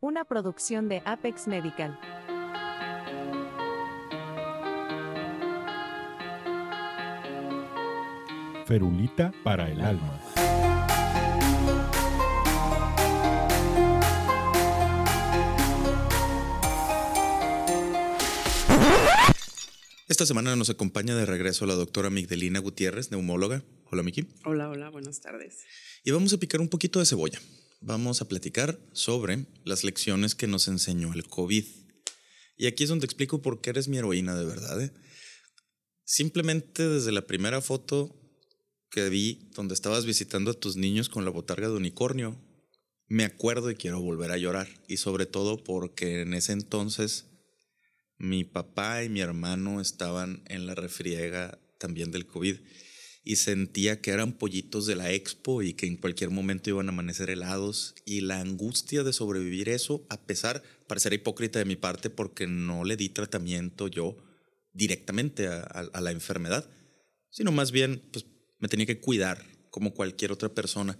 [0.00, 1.98] una producción de Apex Medical.
[8.66, 10.18] Ferulita para el alma.
[20.08, 23.62] Esta semana nos acompaña de regreso la doctora Migdelina Gutiérrez, neumóloga.
[23.90, 24.26] Hola, Miki.
[24.44, 25.64] Hola, hola, buenas tardes.
[26.04, 27.40] Y vamos a picar un poquito de cebolla.
[27.82, 31.64] Vamos a platicar sobre las lecciones que nos enseñó el COVID.
[32.58, 34.82] Y aquí es donde explico por qué eres mi heroína de verdad.
[34.82, 34.92] ¿eh?
[36.04, 38.14] Simplemente desde la primera foto
[38.90, 42.38] que vi donde estabas visitando a tus niños con la botarga de unicornio,
[43.06, 44.68] me acuerdo y quiero volver a llorar.
[44.86, 47.28] Y sobre todo porque en ese entonces
[48.18, 52.58] mi papá y mi hermano estaban en la refriega también del COVID
[53.22, 56.92] y sentía que eran pollitos de la expo y que en cualquier momento iban a
[56.92, 62.10] amanecer helados y la angustia de sobrevivir eso, a pesar, parecer hipócrita de mi parte
[62.10, 64.16] porque no le di tratamiento yo
[64.72, 66.70] directamente a, a la enfermedad,
[67.30, 68.24] sino más bien pues
[68.58, 70.98] me tenía que cuidar como cualquier otra persona.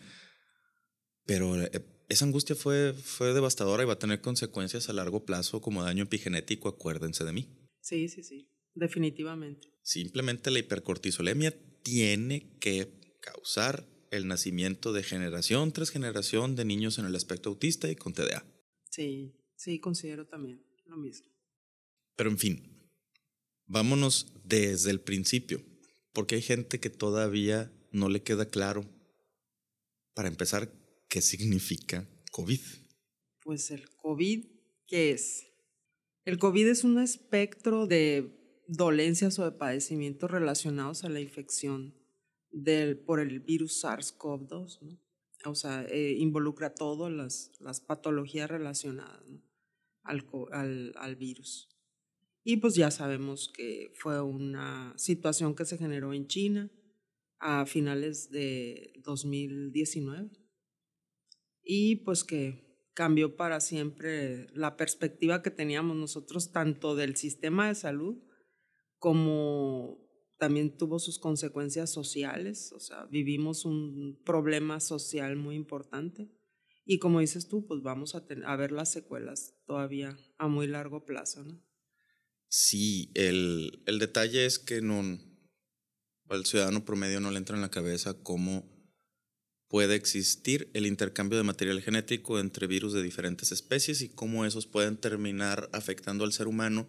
[1.27, 1.71] Pero eh,
[2.09, 6.05] esa angustia fue, fue devastadora y va a tener consecuencias a largo plazo como daño
[6.05, 7.49] epigenético, acuérdense de mí.
[7.81, 9.69] Sí, sí, sí, definitivamente.
[9.83, 17.07] Simplemente la hipercortisolemia tiene que causar el nacimiento de generación tras generación de niños en
[17.07, 18.45] el aspecto autista y con TDA.
[18.91, 21.29] Sí, sí, considero también lo mismo.
[22.17, 22.91] Pero en fin,
[23.67, 25.63] vámonos desde el principio,
[26.13, 28.85] porque hay gente que todavía no le queda claro,
[30.15, 30.73] para empezar,
[31.09, 32.61] qué significa COVID.
[33.43, 34.45] Pues el COVID,
[34.87, 35.47] ¿qué es?
[36.25, 38.40] El COVID es un espectro de
[38.71, 41.95] dolencias o de padecimientos relacionados a la infección
[42.53, 44.81] del, por el virus SARS-CoV-2.
[44.83, 45.51] ¿no?
[45.51, 49.43] O sea, eh, involucra todas las, las, patologías relacionadas ¿no?
[50.05, 51.69] al, al, al virus.
[52.45, 56.71] Y pues ya sabemos que fue una situación que se generó en China
[57.39, 60.31] a finales de 2019
[61.63, 67.75] y pues que cambió para siempre la perspectiva que teníamos nosotros tanto del sistema de
[67.75, 68.30] salud
[69.01, 69.99] como
[70.39, 76.31] también tuvo sus consecuencias sociales, o sea, vivimos un problema social muy importante
[76.85, 81.05] y como dices tú, pues vamos a, a ver las secuelas todavía a muy largo
[81.05, 81.61] plazo, ¿no?
[82.49, 85.19] Sí, el, el detalle es que no,
[86.29, 88.69] al ciudadano promedio no le entra en la cabeza cómo
[89.69, 94.67] puede existir el intercambio de material genético entre virus de diferentes especies y cómo esos
[94.67, 96.89] pueden terminar afectando al ser humano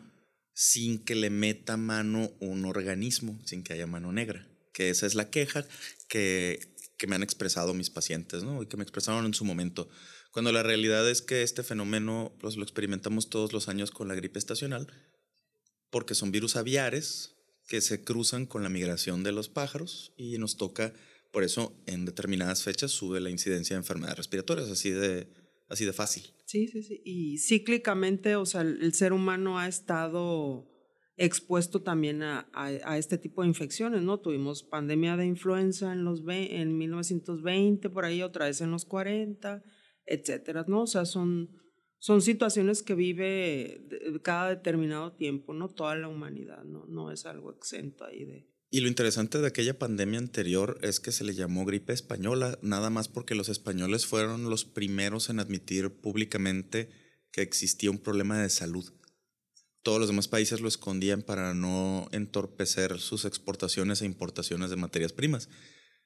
[0.54, 4.48] sin que le meta mano un organismo, sin que haya mano negra.
[4.74, 5.66] Que esa es la queja
[6.08, 8.62] que, que me han expresado mis pacientes, ¿no?
[8.62, 9.90] Y que me expresaron en su momento.
[10.32, 14.16] Cuando la realidad es que este fenómeno pues, lo experimentamos todos los años con la
[14.16, 14.88] gripe estacional,
[15.90, 17.36] porque son virus aviares
[17.68, 20.94] que se cruzan con la migración de los pájaros y nos toca
[21.32, 25.30] por eso, en determinadas fechas sube la incidencia de enfermedades respiratorias, así de,
[25.72, 26.24] así de fácil.
[26.46, 27.02] Sí, sí, sí.
[27.06, 30.72] Y cíclicamente, o sea, el ser humano ha estado
[31.18, 34.20] expuesto también a, a, este tipo de infecciones, ¿no?
[34.20, 39.64] Tuvimos pandemia de influenza en, los en 1920, por ahí otra vez en los 40,
[40.06, 40.82] etcétera, ¿no?
[40.82, 41.52] O sea, son,
[42.00, 43.88] son situaciones que vive
[44.24, 45.70] cada determinado tiempo, ¿no?
[45.70, 46.86] Toda la humanidad, ¿no?
[46.88, 51.12] No es algo exento ahí de, y lo interesante de aquella pandemia anterior es que
[51.12, 55.90] se le llamó gripe española, nada más porque los españoles fueron los primeros en admitir
[56.00, 56.90] públicamente
[57.34, 58.90] que existía un problema de salud.
[59.84, 65.12] Todos los demás países lo escondían para no entorpecer sus exportaciones e importaciones de materias
[65.12, 65.50] primas.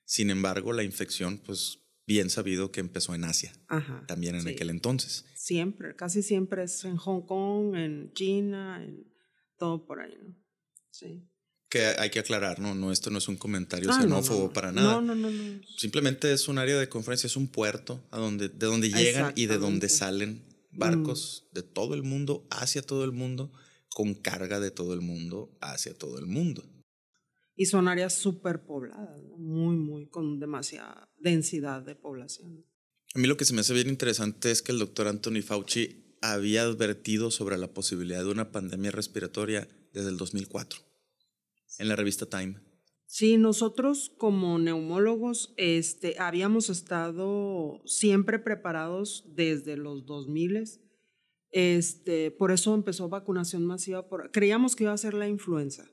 [0.03, 4.49] Sin embargo, la infección, pues bien sabido que empezó en Asia, Ajá, también en sí.
[4.49, 5.25] aquel entonces.
[5.35, 9.05] Siempre, casi siempre es en Hong Kong, en China, en
[9.55, 10.35] todo por ahí, ¿no?
[10.89, 11.29] Sí
[11.69, 14.53] que hay que aclarar, no, no, esto no es un comentario ah, xenófobo no, no.
[14.53, 14.93] para nada.
[14.93, 15.61] No, no, no, no.
[15.77, 19.47] Simplemente es un área de conferencia, es un puerto a donde, de donde llegan y
[19.47, 21.55] de donde salen barcos mm.
[21.55, 23.51] de todo el mundo hacia todo el mundo,
[23.89, 26.63] con carga de todo el mundo hacia todo el mundo.
[27.55, 32.65] Y son áreas súper pobladas, muy, muy, con demasiada densidad de población.
[33.13, 36.17] A mí lo que se me hace bien interesante es que el doctor Anthony Fauci
[36.21, 40.94] había advertido sobre la posibilidad de una pandemia respiratoria desde el 2004
[41.79, 42.55] en la revista Time.
[43.07, 50.81] Sí, nosotros como neumólogos este, habíamos estado siempre preparados desde los 2000.
[51.51, 54.09] Este, por eso empezó vacunación masiva.
[54.09, 55.89] Por, creíamos que iba a ser la influenza.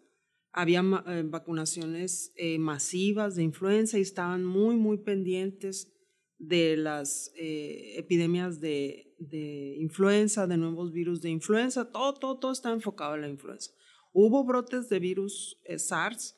[0.52, 5.92] Había eh, vacunaciones eh, masivas de influenza y estaban muy, muy pendientes
[6.38, 12.52] de las eh, epidemias de, de, influenza, de nuevos virus de influenza, todo, todo, todo
[12.52, 13.70] está enfocado en la influenza.
[14.12, 16.36] Hubo brotes de virus eh, SARS,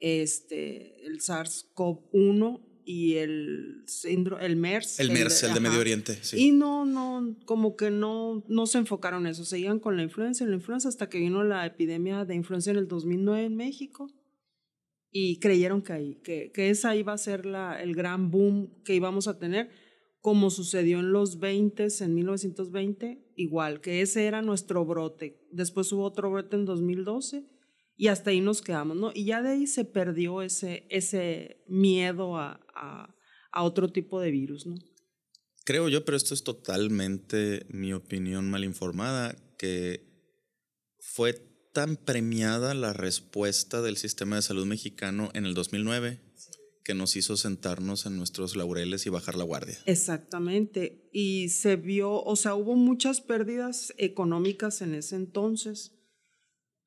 [0.00, 4.98] este, el SARS-CoV-1 y el síndrome, el MERS.
[5.00, 6.48] El, MERS, el de, Medio Oriente, sí.
[6.48, 10.44] Y no, no, como que no, no se enfocaron en eso, seguían con la influenza
[10.44, 14.12] la influenza hasta que vino la epidemia de influenza en el 2009 en México
[15.12, 18.94] y creyeron que, ahí, que, que esa iba a ser la, el gran boom que
[18.94, 19.70] íbamos a tener,
[20.22, 25.48] como sucedió en los 20, en 1920, igual, que ese era nuestro brote.
[25.50, 27.44] Después hubo otro brote en 2012
[27.96, 29.10] y hasta ahí nos quedamos, ¿no?
[29.12, 33.14] Y ya de ahí se perdió ese, ese miedo a, a,
[33.50, 34.76] a otro tipo de virus, ¿no?
[35.64, 40.08] Creo yo, pero esto es totalmente mi opinión mal informada, que
[41.00, 41.34] fue
[41.72, 46.20] tan premiada la respuesta del sistema de salud mexicano en el 2009
[46.84, 49.78] que nos hizo sentarnos en nuestros laureles y bajar la guardia.
[49.86, 51.08] Exactamente.
[51.12, 55.92] Y se vio, o sea, hubo muchas pérdidas económicas en ese entonces,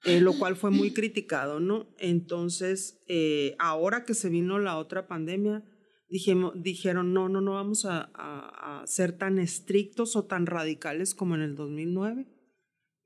[0.04, 1.96] eh, lo cual fue muy criticado, ¿no?
[2.00, 5.64] Entonces, eh, ahora que se vino la otra pandemia,
[6.10, 11.16] dijimos, dijeron, no, no, no vamos a, a, a ser tan estrictos o tan radicales
[11.16, 12.28] como en el 2009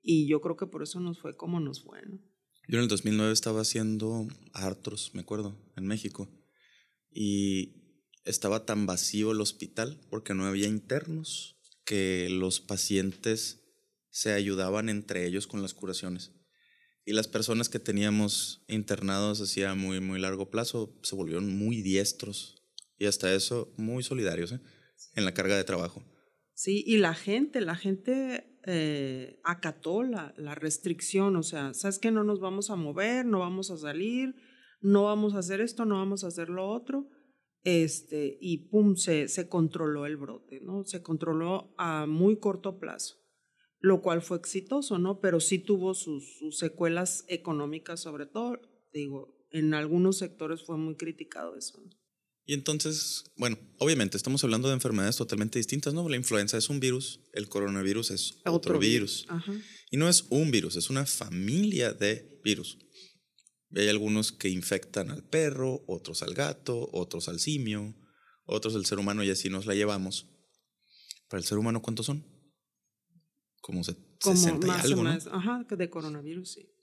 [0.01, 2.19] y yo creo que por eso nos fue como nos fue, ¿no?
[2.67, 6.29] Yo en el 2009 estaba haciendo Artros, me acuerdo, en México.
[7.11, 7.79] Y
[8.25, 13.63] estaba tan vacío el hospital porque no había internos que los pacientes
[14.09, 16.31] se ayudaban entre ellos con las curaciones.
[17.05, 22.63] Y las personas que teníamos internados hacía muy, muy largo plazo se volvieron muy diestros
[22.99, 24.59] y hasta eso muy solidarios ¿eh?
[25.15, 26.03] en la carga de trabajo.
[26.53, 32.11] Sí, y la gente, la gente eh, acató la, la, restricción, o sea, ¿sabes que
[32.11, 34.35] No nos vamos a mover, no vamos a salir,
[34.81, 37.09] no vamos a hacer esto, no vamos a hacer lo otro,
[37.63, 40.85] este, y pum, se, se controló el brote, ¿no?
[40.85, 43.15] Se controló a muy corto plazo,
[43.79, 45.19] lo cual fue exitoso, ¿no?
[45.19, 48.59] Pero sí tuvo sus, sus secuelas económicas sobre todo,
[48.93, 51.99] digo, en algunos sectores fue muy criticado eso, ¿no?
[52.49, 56.09] Y entonces, bueno, obviamente estamos hablando de enfermedades totalmente distintas, ¿no?
[56.09, 59.27] La influenza es un virus, el coronavirus es otro, otro virus.
[59.27, 59.53] Ajá.
[59.91, 62.79] Y no es un virus, es una familia de virus.
[63.71, 67.95] Y hay algunos que infectan al perro, otros al gato, otros al simio,
[68.45, 70.27] otros al ser humano y así nos la llevamos.
[71.27, 72.25] Para el ser humano, ¿cuántos son?
[73.61, 75.11] Como, se, Como 60 más y algo, o ¿no?
[75.11, 76.73] más, ajá, de coronavirus, sí.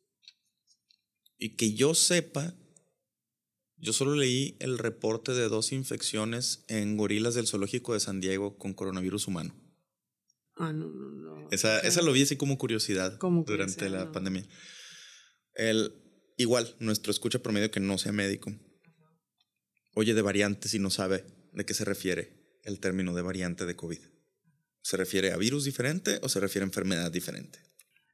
[1.38, 2.54] Y que yo sepa,
[3.76, 8.56] yo solo leí el reporte de dos infecciones en gorilas del zoológico de San Diego
[8.56, 9.54] con coronavirus humano.
[10.54, 11.48] Ah, no, no, no.
[11.50, 14.12] Esa, esa lo vi así como curiosidad Como durante curiosidad, la no.
[14.12, 14.48] pandemia.
[15.54, 16.05] El,
[16.36, 18.52] igual, nuestro escucha promedio que no sea médico,
[19.94, 23.76] oye de variantes y no sabe de qué se refiere el término de variante de
[23.76, 24.00] COVID.
[24.82, 27.58] ¿Se refiere a virus diferente o se refiere a enfermedad diferente?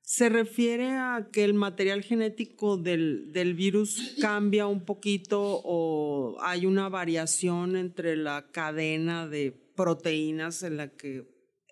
[0.04, 6.66] Se refiere a que el material genético del, del, virus cambia un poquito o hay
[6.66, 11.24] una variación entre la cadena de proteínas en la que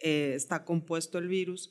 [0.02, 1.70] eh, está compuesto el virus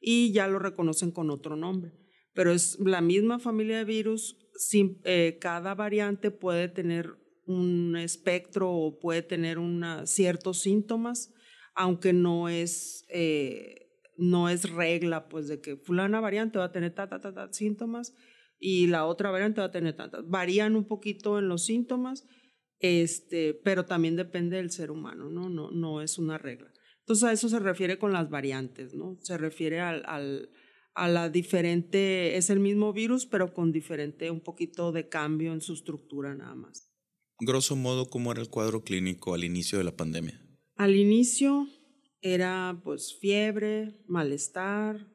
[0.00, 1.92] y ya lo reconocen con otro nombre.
[2.36, 7.16] Pero es la misma familia de virus, sin, eh, cada variante puede tener
[7.46, 11.34] un espectro o puede tener una, ciertos síntomas,
[11.74, 13.04] aunque no es...
[13.08, 13.82] Eh,
[14.18, 17.52] no es regla, pues, de que fulana variante va a tener ta, ta, ta, ta,
[17.52, 18.14] síntomas
[18.58, 20.26] y la otra variante va a tener tantas.
[20.26, 22.26] Varían un poquito en los síntomas,
[22.78, 25.48] este, pero también depende del ser humano, ¿no?
[25.48, 26.70] No, no es una regla.
[27.00, 29.16] Entonces, a eso se refiere con las variantes, ¿no?
[29.20, 30.50] Se refiere al, al,
[30.96, 35.60] a la diferente, es el mismo virus, pero con diferente, un poquito de cambio en
[35.60, 36.90] su estructura nada más.
[37.38, 40.42] Grosso modo, ¿cómo era el cuadro clínico al inicio de la pandemia?
[40.74, 41.68] Al inicio,
[42.22, 45.06] era pues fiebre, malestar,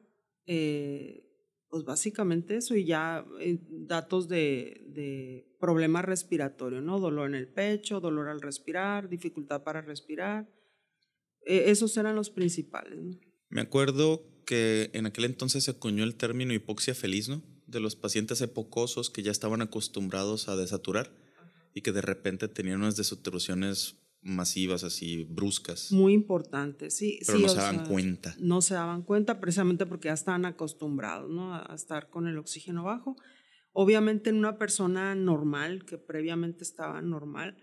[0.46, 1.28] eh,
[1.68, 7.00] pues básicamente eso y ya eh, datos de, de problema respiratorio, ¿no?
[7.00, 10.48] Dolor en el pecho, dolor al respirar, dificultad para respirar.
[11.44, 13.18] Eh, esos eran los principales, ¿no?
[13.48, 17.42] Me acuerdo que en aquel entonces se acuñó el término hipoxia feliz, ¿no?
[17.66, 21.10] De los pacientes epocosos que ya estaban acostumbrados a desaturar
[21.74, 25.90] y que de repente tenían unas desaturaciones masivas, así bruscas.
[25.90, 27.18] Muy importante, sí.
[27.26, 28.36] Pero sí, no se daban sea, cuenta.
[28.38, 31.54] No se daban cuenta precisamente porque ya estaban acostumbrados ¿no?
[31.54, 33.16] a, a estar con el oxígeno bajo.
[33.72, 37.56] Obviamente en una persona normal, que previamente estaba normal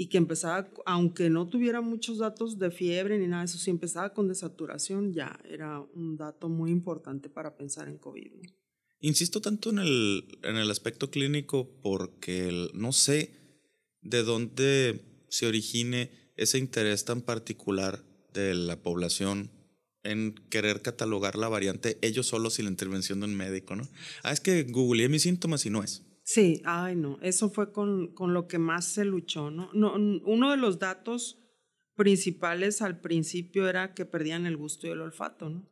[0.00, 3.68] y que empezaba, aunque no tuviera muchos datos de fiebre ni nada de eso, si
[3.68, 8.32] empezaba con desaturación, ya era un dato muy importante para pensar en COVID.
[8.32, 8.48] ¿no?
[9.00, 13.34] Insisto tanto en el, en el aspecto clínico porque el, no sé
[14.00, 18.02] de dónde se origine ese interés tan particular
[18.32, 19.50] de la población
[20.02, 23.86] en querer catalogar la variante ellos solos sin la intervención de un médico, ¿no?
[24.22, 26.04] Ah, es que googleé mis síntomas y no es.
[26.32, 29.68] Sí, ay no, eso fue con, con lo que más se luchó, ¿no?
[29.74, 31.40] no uno de los datos
[31.96, 35.68] principales al principio era que perdían el gusto y el olfato, ¿no?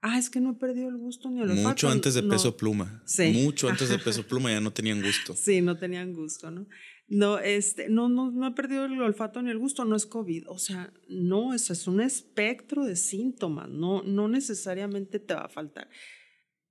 [0.00, 1.68] Ah, es que no he perdido el gusto ni el olfato.
[1.68, 3.04] Mucho antes de peso pluma.
[3.06, 3.30] Sí.
[3.44, 5.36] Mucho antes de peso pluma ya no tenían gusto.
[5.36, 6.66] Sí, no tenían gusto, ¿no?
[7.06, 10.48] No, este, no, no, no he perdido el olfato ni el gusto, no es COVID.
[10.48, 15.48] O sea, no, eso es un espectro de síntomas, no, no necesariamente te va a
[15.48, 15.88] faltar.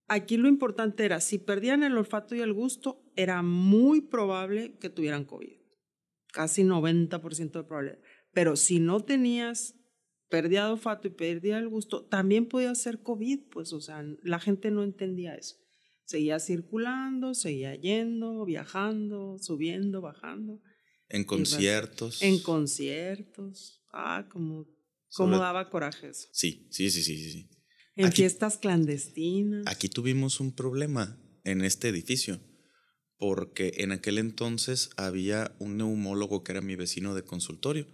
[0.08, 4.90] Aquí lo importante era, si perdían el olfato y el gusto, era muy probable que
[4.90, 5.58] tuvieran COVID.
[6.32, 8.00] Casi 90% de probabilidad.
[8.32, 9.76] Pero si no tenías
[10.30, 14.40] pérdida de olfato y pérdida del gusto, también podía ser COVID, pues, o sea, la
[14.40, 15.56] gente no entendía eso.
[16.06, 20.62] Seguía circulando, seguía yendo, viajando, subiendo, bajando.
[21.10, 22.22] En conciertos.
[22.22, 23.84] En conciertos.
[23.92, 24.68] Ah, como,
[25.14, 26.30] como daba coraje eso.
[26.32, 27.50] Sí, sí, sí, sí, sí.
[27.98, 29.64] En fiestas clandestinas.
[29.66, 32.40] Aquí tuvimos un problema en este edificio,
[33.18, 37.88] porque en aquel entonces había un neumólogo que era mi vecino de consultorio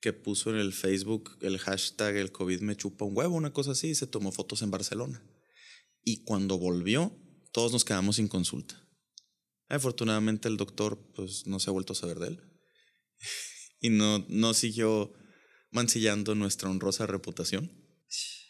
[0.00, 3.72] que puso en el Facebook el hashtag el COVID me chupa un huevo, una cosa
[3.72, 5.22] así, y se tomó fotos en Barcelona.
[6.04, 7.12] Y cuando volvió,
[7.52, 8.88] todos nos quedamos sin consulta.
[9.68, 12.40] Afortunadamente el doctor pues no se ha vuelto a saber de él
[13.80, 15.12] y no, no siguió
[15.72, 17.85] mancillando nuestra honrosa reputación.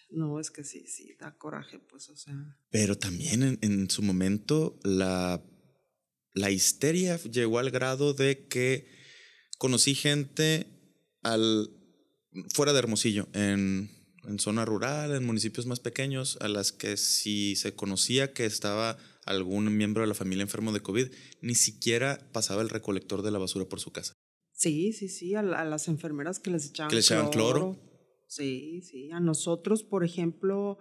[0.08, 2.34] No, es que sí, sí, da coraje, pues, o sea.
[2.70, 5.42] Pero también en, en su momento la,
[6.32, 8.88] la histeria llegó al grado de que
[9.58, 10.66] conocí gente
[11.22, 11.70] al,
[12.54, 13.90] fuera de Hermosillo, en,
[14.24, 18.98] en zona rural, en municipios más pequeños, a las que si se conocía que estaba
[19.24, 21.08] algún miembro de la familia enfermo de COVID,
[21.40, 24.12] ni siquiera pasaba el recolector de la basura por su casa.
[24.52, 27.78] Sí, sí, sí, a, las enfermeras que les echaban, ¿Que les echaban cloro.
[28.26, 30.78] Sí, sí, a nosotros, por ejemplo,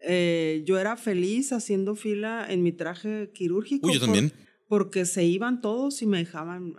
[0.00, 3.86] eh, yo era feliz haciendo fila en mi traje quirúrgico.
[3.86, 4.32] Uy, yo también
[4.70, 6.76] porque se iban todos y me dejaban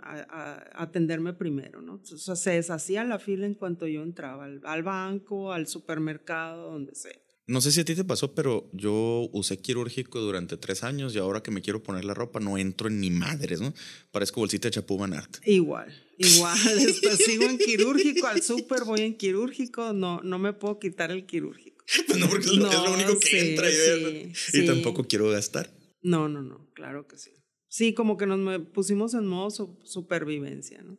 [0.72, 1.96] atenderme primero, ¿no?
[1.96, 6.94] O sea, se deshacía la fila en cuanto yo entraba al, banco, al supermercado, donde
[6.94, 7.20] sea.
[7.46, 11.18] No sé si a ti te pasó, pero yo usé quirúrgico durante tres años y
[11.18, 13.74] ahora que me quiero poner la ropa no entro en ni madres, ¿no?
[14.12, 15.38] Parezco bolsita de chapú art.
[15.44, 16.56] Igual, igual.
[16.78, 21.26] Después sigo en quirúrgico, al súper voy en quirúrgico, no, no me puedo quitar el
[21.26, 21.72] quirúrgico.
[22.06, 25.68] Pues no, porque es lo, único que entra y, y tampoco quiero gastar.
[26.00, 27.32] No, no, no, claro que sí.
[27.68, 30.98] Sí, como que nos pusimos en modo supervivencia, ¿no?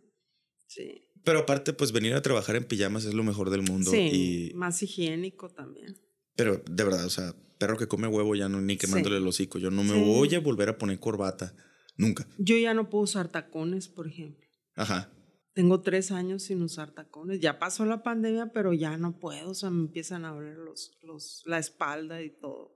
[0.67, 1.07] Sí.
[1.23, 3.91] Pero aparte, pues venir a trabajar en pijamas es lo mejor del mundo.
[3.91, 4.53] Sí, y...
[4.55, 5.95] más higiénico también.
[6.35, 9.59] Pero de verdad, o sea, perro que come huevo ya no ni quemándole el hocico.
[9.59, 11.55] Yo no me voy a volver a poner corbata.
[11.95, 12.27] Nunca.
[12.37, 14.47] Yo ya no puedo usar tacones, por ejemplo.
[14.75, 15.11] Ajá.
[15.53, 17.39] Tengo tres años sin usar tacones.
[17.39, 19.51] Ya pasó la pandemia, pero ya no puedo.
[19.51, 22.73] O sea, me empiezan a abrir los, los, la espalda y todo.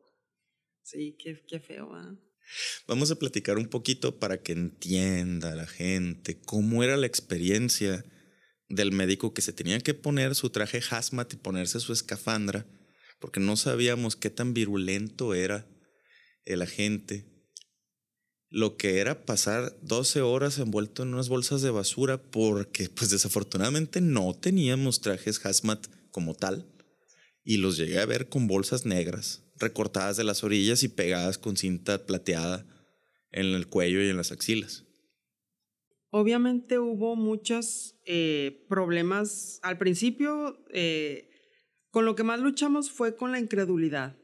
[0.84, 2.14] Sí, qué, qué feo, ¿verdad?
[2.88, 8.06] Vamos a platicar un poquito para que entienda la gente cómo era la experiencia
[8.70, 12.66] del médico que se tenía que poner su traje hazmat y ponerse su escafandra,
[13.20, 15.68] porque no sabíamos qué tan virulento era
[16.46, 17.26] el agente.
[18.50, 24.00] Lo que era pasar 12 horas envuelto en unas bolsas de basura porque pues desafortunadamente
[24.00, 26.66] no teníamos trajes hazmat como tal
[27.44, 31.58] y los llegué a ver con bolsas negras recortadas de las orillas y pegadas con
[31.58, 32.66] cinta plateada
[33.32, 34.86] en el cuello y en las axilas.
[36.10, 40.64] Obviamente hubo muchos eh, problemas al principio.
[40.72, 41.30] Eh,
[41.98, 44.16] con lo que más luchamos fue con la incredulidad.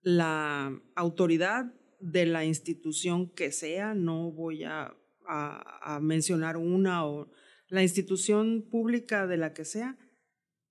[0.00, 4.96] La autoridad de la institución que sea, no voy a,
[6.00, 7.30] mencionar una o
[7.68, 9.98] la institución pública de la que sea,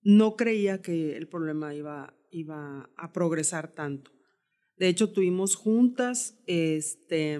[0.02, 4.10] no creía que el problema iba iba a progresar tanto.
[4.78, 7.38] De hecho, tuvimos juntas este,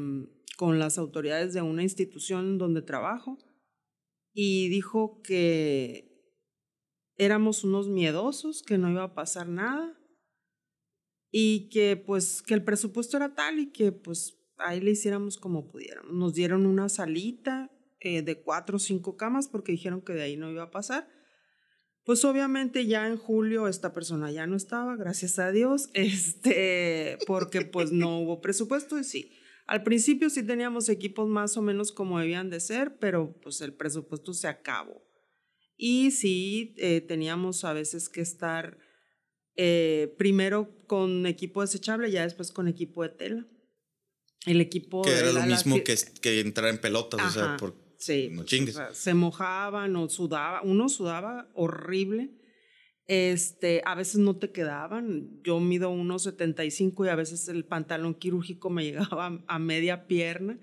[0.57, 3.37] con las autoridades de una institución donde trabajo
[4.33, 6.08] y dijo que
[7.19, 9.95] éramos unos miedosos, que no iba a pasar nada
[11.31, 15.71] y que pues que el presupuesto era tal y que pues ahí le hiciéramos como
[15.71, 16.13] pudiéramos.
[16.15, 17.71] Nos dieron una salita
[18.01, 21.09] eh, de cuatro o cinco camas porque dijeron que de ahí no iba a pasar
[22.09, 27.67] pues obviamente ya en julio esta persona ya no estaba, gracias a Dios, este, porque
[27.67, 29.31] pues no hubo presupuesto y sí.
[29.67, 33.75] Al principio sí teníamos equipos más o menos como debían de ser, pero pues el
[33.75, 35.03] presupuesto se acabó.
[35.79, 38.77] Y sí eh, teníamos a veces que estar
[39.57, 43.47] eh, primero con equipo desechable, ya después con equipo de tela.
[44.45, 45.03] El equipo...
[45.03, 48.77] Que era lo mismo que, que entrar en pelotas, o sea, por Sí, no chingues.
[48.77, 52.31] o sea, se mojaban o sudaba, uno sudaba horrible.
[53.07, 55.41] Este, a veces no te quedaban.
[55.43, 60.61] Yo mido 1.75 y a veces el pantalón quirúrgico me llegaba a media pierna.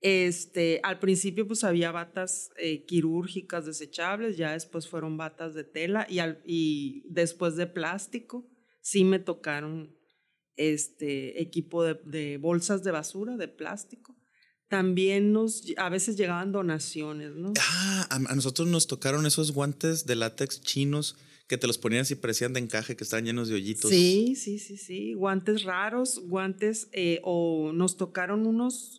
[0.00, 6.06] Este, al principio pues había batas eh, quirúrgicas desechables, ya después fueron batas de tela
[6.08, 8.48] y, al, y después de plástico.
[8.80, 9.96] Sí me tocaron
[10.56, 14.16] este equipo de, de bolsas de basura de plástico.
[14.68, 17.54] También nos, a veces llegaban donaciones, ¿no?
[17.58, 21.16] Ah, a, nosotros nos tocaron esos guantes de látex chinos
[21.48, 23.90] que te los ponían y parecían de encaje, que estaban llenos de hoyitos.
[23.90, 25.14] Sí, sí, sí, sí.
[25.14, 28.97] Guantes raros, guantes, eh, o nos tocaron unos,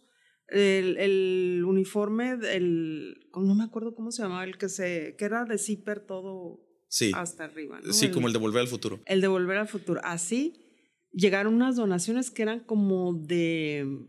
[0.51, 5.45] el, el uniforme, el, no me acuerdo cómo se llamaba, el que se, que era
[5.45, 7.11] de zipper todo Sí.
[7.13, 7.79] hasta arriba.
[7.83, 7.93] ¿no?
[7.93, 8.99] Sí, como el de Volver al Futuro.
[9.05, 10.01] El de Volver al Futuro.
[10.03, 10.65] Así
[11.11, 14.07] llegaron unas donaciones que eran como de,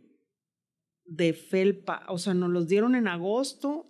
[1.04, 3.86] de felpa, o sea, nos los dieron en agosto.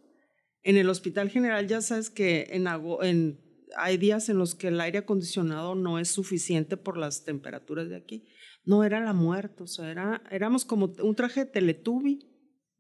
[0.63, 2.67] En el Hospital General ya sabes que en,
[3.03, 3.41] en
[3.77, 7.97] hay días en los que el aire acondicionado no es suficiente por las temperaturas de
[7.97, 8.27] aquí.
[8.65, 12.30] No era la muerte, o sea, era, éramos como un traje de teletubi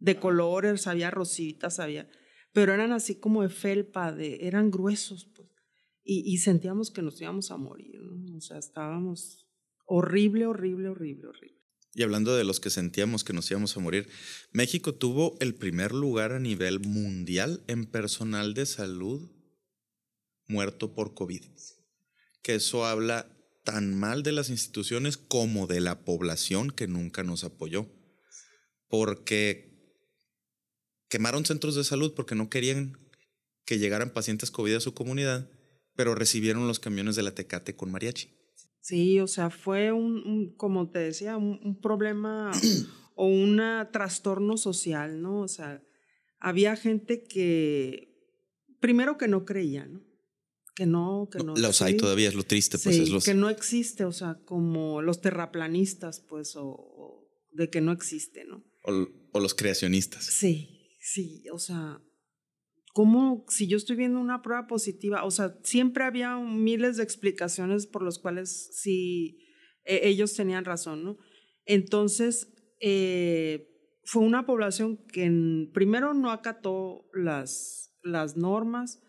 [0.00, 2.08] de colores, había rositas, había,
[2.52, 5.48] pero eran así como de felpa, de, eran gruesos, pues.
[6.02, 8.36] Y, y sentíamos que nos íbamos a morir, ¿no?
[8.36, 9.46] O sea, estábamos
[9.84, 11.60] horrible, horrible, horrible, horrible.
[11.94, 14.08] Y hablando de los que sentíamos que nos íbamos a morir,
[14.52, 19.30] México tuvo el primer lugar a nivel mundial en personal de salud
[20.46, 21.42] muerto por COVID.
[22.42, 27.44] Que eso habla tan mal de las instituciones como de la población que nunca nos
[27.44, 27.88] apoyó.
[28.88, 29.69] Porque
[31.10, 32.96] quemaron centros de salud porque no querían
[33.66, 35.50] que llegaran pacientes COVID a su comunidad,
[35.94, 38.30] pero recibieron los camiones de la Tecate con mariachi.
[38.80, 42.52] Sí, o sea, fue un, un como te decía, un, un problema
[43.14, 43.60] o un
[43.92, 45.40] trastorno social, ¿no?
[45.40, 45.82] O sea,
[46.38, 48.16] había gente que,
[48.80, 50.00] primero que no creía, ¿no?
[50.74, 51.54] Que no, que no.
[51.56, 51.98] Los hay sí.
[51.98, 53.24] todavía, es lo triste, pues Sí, es los...
[53.24, 58.44] que no existe, o sea, como los terraplanistas, pues, o, o de que no existe,
[58.44, 58.64] ¿no?
[58.84, 60.24] O, o los creacionistas.
[60.24, 62.00] Sí, sí, o sea,
[62.94, 65.24] ¿cómo si yo estoy viendo una prueba positiva?
[65.24, 69.38] O sea, siempre había miles de explicaciones por las cuales sí
[69.84, 71.18] eh, ellos tenían razón, ¿no?
[71.66, 73.68] Entonces, eh,
[74.04, 79.02] fue una población que en- primero no acató las, las normas,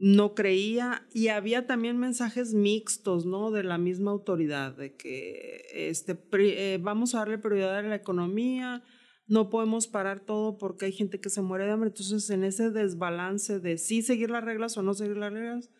[0.00, 3.50] no creía y había también mensajes mixtos, ¿no?
[3.50, 8.84] De la misma autoridad, de que este, eh, vamos a darle prioridad a la economía,
[9.28, 11.90] no podemos parar todo porque hay gente que se muere de hambre.
[11.90, 15.70] Entonces, en ese desbalance de sí seguir las reglas o no seguir las reglas,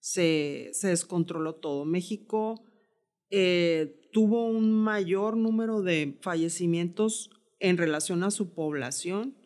[0.00, 1.84] se, se descontroló todo.
[1.84, 2.60] México
[3.30, 7.30] eh, tuvo un mayor número de fallecimientos
[7.60, 9.36] en relación a su población,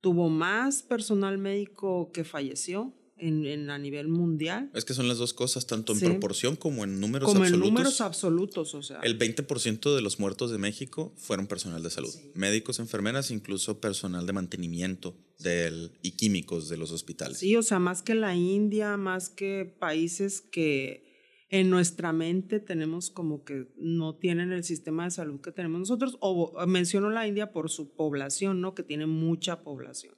[0.00, 5.18] tuvo más personal médico que falleció en, en- a nivel mundial, Es que son las
[5.18, 6.04] dos cosas, tanto en Sí.
[6.06, 7.70] proporción como en números como en absolutos.
[7.72, 9.00] números absolutos, o sea.
[9.02, 12.10] el 20% de los muertos de México fueron personal de salud.
[12.34, 17.38] Médicos, enfermeras, incluso personal de mantenimiento del, y químicos de los hospitales.
[17.38, 21.10] Sí, o sea, más que la India, más que países que
[21.48, 26.16] en nuestra mente tenemos como que no tienen el sistema de salud que tenemos nosotros,
[26.20, 28.74] o o menciono la India por su población, ¿no?
[28.74, 30.14] Que tiene mucha población.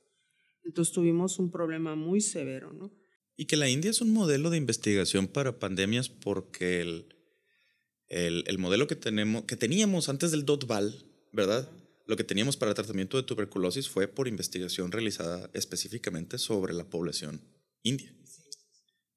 [0.64, 2.92] Entonces tuvimos un problema muy severo, ¿no?
[3.37, 7.14] Y que la India es un modelo de investigación para pandemias porque el,
[8.09, 11.68] el, el modelo que, tenemos, que teníamos antes del DOTVAL, ¿verdad?
[12.07, 17.40] Lo que teníamos para tratamiento de tuberculosis fue por investigación realizada específicamente sobre la población
[17.83, 18.14] india.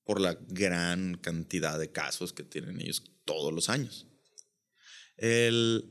[0.03, 4.07] Por la gran cantidad de casos que tienen ellos todos los años.
[5.17, 5.83] El,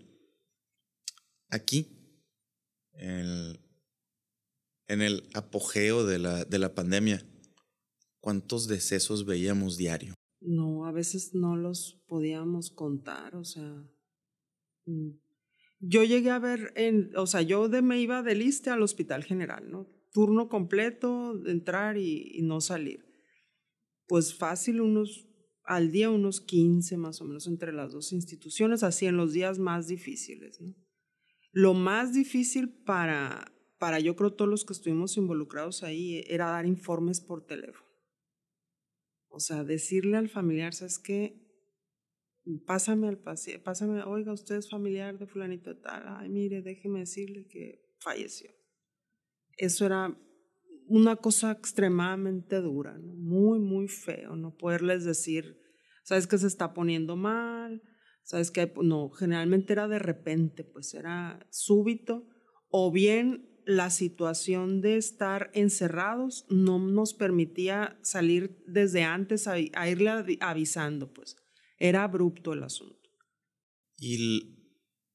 [1.50, 1.86] aquí,
[2.94, 3.60] el-
[4.88, 7.24] en el apogeo de la, de la pandemia,
[8.20, 10.14] ¿cuántos decesos veíamos diario?
[10.40, 13.84] No, a veces no los podíamos contar, o sea.
[14.86, 15.10] mm.
[15.78, 19.24] Yo llegué a ver, en, o sea, yo de, me iba del ISSSTE al Hospital
[19.24, 19.86] General, ¿no?
[20.10, 23.04] Turno completo, entrar y, y no salir.
[24.06, 25.28] Pues fácil, unos,
[25.64, 29.58] al día unos 15 más o menos entre las dos instituciones, así en los días
[29.58, 30.74] más difíciles, ¿no?
[31.52, 36.66] Lo más difícil para, para yo creo todos los que estuvimos involucrados ahí era dar
[36.66, 37.86] informes por teléfono.
[39.28, 41.42] O sea, decirle al familiar, ¿sabes qué?
[42.64, 47.46] Pásame al paciente, pásame, oiga, usted es familiar de fulanito tal, ay, mire, déjeme decirle
[47.48, 48.50] que falleció.
[49.58, 50.16] Eso era
[50.86, 55.60] una cosa extremadamente dura, muy, muy feo, no poderles decir,
[56.04, 57.82] ¿sabes que se está poniendo mal?
[58.22, 62.26] ¿Sabes que No, generalmente era de repente, pues era súbito,
[62.70, 69.88] o bien la situación de estar encerrados no nos permitía salir desde antes a, a
[69.90, 71.36] irle avi- avisando, pues.
[71.78, 73.10] Era abrupto el asunto.
[73.98, 74.56] Y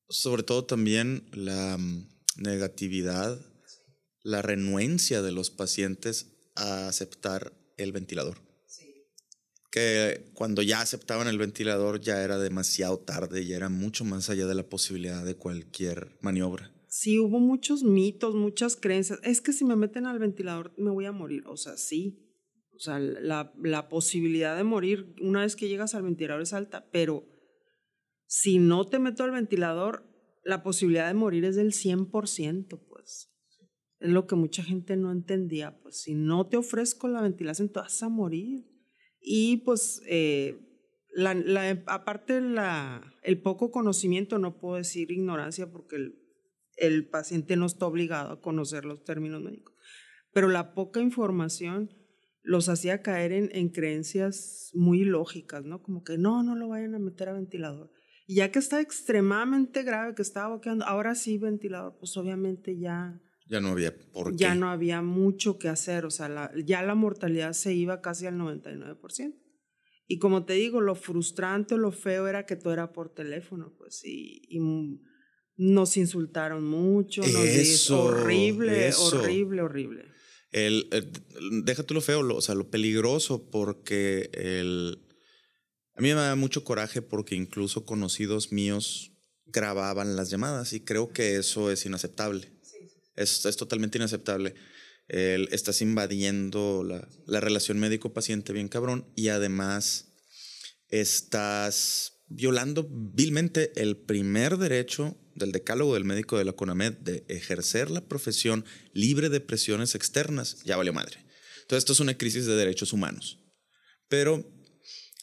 [0.10, 3.40] sobre todo también la mm, negatividad,
[4.24, 8.38] la renuencia de los pacientes a aceptar el ventilador.
[9.72, 14.46] Que cuando ya aceptaban el ventilador ya era demasiado tarde, ya era mucho más allá
[14.46, 16.74] de la posibilidad de cualquier maniobra.
[16.94, 19.22] Sí, hubo muchos mitos, muchas creencias.
[19.24, 21.42] Es que si me meten al ventilador me voy a morir.
[21.48, 22.28] O sea, sí.
[22.76, 26.90] O sea, la, la posibilidad de morir una vez que llegas al ventilador es alta,
[26.92, 27.24] pero
[28.26, 30.04] si no te meto al ventilador,
[30.44, 33.30] la posibilidad de morir es del 100%, pues.
[34.00, 35.80] Es lo que mucha gente no entendía.
[35.82, 38.66] Pues si no te ofrezco la ventilación, te vas a morir.
[39.22, 40.60] Y pues, eh,
[41.14, 46.21] la, la- aparte la, el poco conocimiento, no puedo decir ignorancia porque el,
[46.78, 49.76] el paciente no está obligado a conocer los términos médicos,
[50.34, 51.90] pero la poca información
[52.44, 55.82] los hacía caer en, en creencias muy lógicas, ¿no?
[55.84, 57.92] Como que no, no lo vayan a meter a ventilador.
[58.28, 63.22] Y ya que está extremadamente grave, que estaba boqueando, ahora sí ventilador, pues obviamente ya,
[63.48, 64.38] Ya no había por qué.
[64.38, 68.26] ya no había mucho que hacer, o sea, la- ya la mortalidad se iba casi
[68.26, 69.38] al 99%.
[70.08, 74.02] Y como te digo, lo frustrante, lo feo era que todo era por teléfono, pues,
[74.06, 74.60] y, y
[75.58, 79.04] nos insultaron mucho, nos Eso, horrible, eso.
[79.06, 80.06] horrible, horrible.
[80.52, 81.12] El, el-
[81.66, 85.00] déjate lo feo, lo, o sea, lo peligroso, porque el,
[85.96, 89.12] a mí me da mucho coraje porque incluso conocidos míos
[89.46, 92.52] grababan las llamadas y creo que eso es inaceptable.
[93.16, 94.56] Es, es totalmente inaceptable.
[95.08, 100.14] El- estás invadiendo la, la relación médico-paciente bien cabrón y además
[100.90, 107.90] estás violando vilmente el primer derecho del decálogo del médico de la CONAMED de ejercer
[107.92, 110.58] la profesión libre de presiones externas.
[110.66, 111.18] Ya valió madre.
[111.62, 113.40] Entonces esto es una crisis de derechos humanos.
[114.10, 114.46] Pero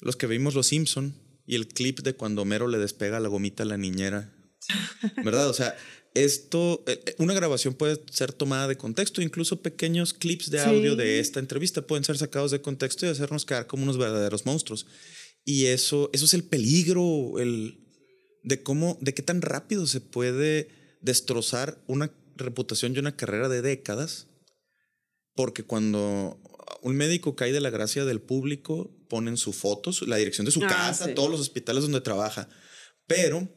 [0.01, 1.14] los que vimos Los Simpson
[1.47, 4.35] y el clip de cuando Homero le despega la gomita a la niñera,
[5.25, 5.49] ¿verdad?
[5.49, 5.77] O sea,
[6.14, 10.92] esto, eh, eh, una grabación puede ser tomada de contexto, incluso pequeños clips de audio
[10.92, 10.97] Sí.
[10.97, 14.87] de esta entrevista pueden ser sacados de contexto y hacernos quedar como unos verdaderos monstruos.
[15.44, 17.79] Y eso, eso es el peligro, el
[18.48, 20.68] de cómo, de qué tan rápido se puede
[21.02, 24.26] destrozar una reputación y una carrera de décadas.
[25.34, 26.40] Porque cuando
[26.82, 30.50] un médico cae de la gracia del público, ponen su foto, su- la dirección de
[30.50, 31.14] su Ah, casa, sí.
[31.14, 32.48] todos los hospitales donde trabaja.
[33.06, 33.48] Pero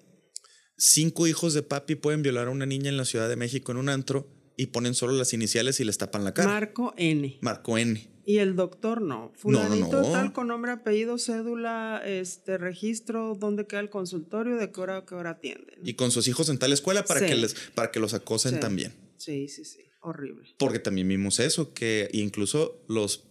[0.77, 3.77] cinco hijos de papi pueden violar a una niña en la Ciudad de México en
[3.77, 4.27] un antro
[4.57, 6.49] y ponen solo las iniciales y les tapan la cara.
[6.49, 7.37] Marco N.
[7.41, 8.10] Marco N.
[8.31, 9.07] Y el doctor no.
[9.07, 10.11] No, no, Fulanito no.
[10.11, 15.05] tal con nombre, apellido, cédula, este registro, dónde queda el consultorio, de qué hora a
[15.05, 15.79] qué hora atienden.
[15.83, 17.25] Y con sus hijos en tal escuela para, Sí.
[17.25, 18.59] que, les, para que los acosen Sí.
[18.61, 18.93] también.
[19.17, 19.81] Sí, sí, sí.
[20.01, 20.47] Horrible.
[20.57, 23.25] Porque también vimos eso, que incluso los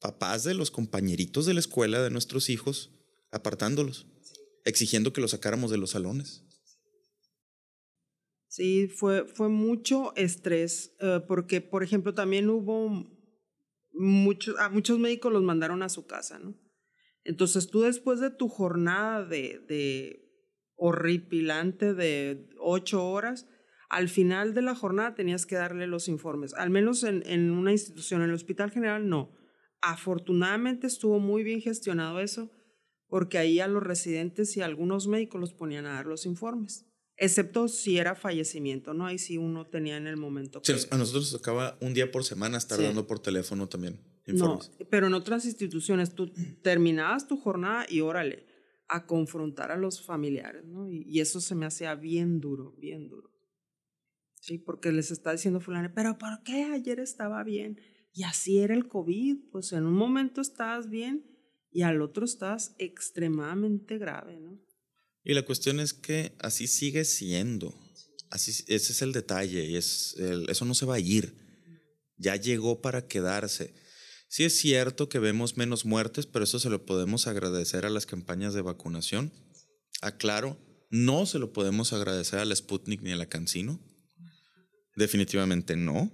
[0.00, 2.90] papás de los compañeritos de la escuela de nuestros hijos
[3.32, 4.06] apartándolos,
[4.64, 6.44] exigiendo que los sacáramos de los salones.
[8.48, 13.04] Sí, fue, fue mucho estrés, eh, porque, por ejemplo, también hubo
[13.96, 16.54] muchos, a muchos médicos los mandaron a su casa, ¿no?
[17.24, 20.26] Entonces tú después de tu jornada de, de
[20.76, 23.48] horripilante de ocho horas,
[23.88, 27.72] al final de la jornada tenías que darle los informes, al menos en, en una
[27.72, 29.32] institución, en el Hospital General no.
[29.80, 32.50] Afortunadamente estuvo muy bien gestionado eso,
[33.08, 36.86] porque ahí a los residentes y algunos médicos los ponían a dar los informes.
[37.18, 39.06] Excepto si era fallecimiento, ¿no?
[39.06, 40.60] Ahí sí uno tenía en el momento.
[40.62, 42.84] Sí, que- a nosotros nos tocaba un día por semana estar Sí.
[42.84, 44.70] dando por teléfono también no, informes.
[44.90, 46.30] pero en otras instituciones tú
[46.62, 48.44] terminabas tu jornada y órale,
[48.88, 50.88] a confrontar a los familiares, ¿no?
[50.88, 53.30] Y, y eso se me hacía bien duro, bien duro.
[54.40, 57.80] Sí, porque les está diciendo fulano, pero ¿por qué ayer estaba bien?
[58.12, 61.24] Y así era el COVID, pues en un momento estabas bien
[61.72, 64.60] y al otro estás extremadamente grave, ¿no?
[65.26, 67.74] Y la cuestión es que así sigue siendo.
[68.30, 71.34] Así, ese es el detalle y es el- eso no se va a ir.
[72.16, 73.74] Ya llegó para quedarse.
[74.28, 78.06] Sí es cierto que vemos menos muertes, pero eso se lo podemos agradecer a las
[78.06, 79.32] campañas de vacunación.
[80.00, 80.58] Aclaro,
[80.90, 83.80] no se lo podemos agradecer a la Sputnik ni a la Cancino.
[84.94, 86.12] Definitivamente no.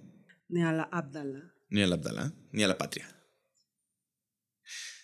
[0.49, 1.53] Ni a la Abdala.
[1.69, 3.09] Ni al Abdalá, ni a la patria.